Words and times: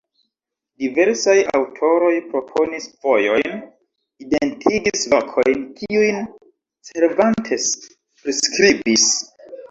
Diversaj 0.83 1.33
aŭtoroj 1.57 2.13
proponis 2.29 2.87
vojojn, 3.05 3.59
identigis 4.23 5.03
lokojn 5.11 5.61
kiujn 5.81 6.17
Cervantes 6.89 7.67
priskribis. 8.23 9.05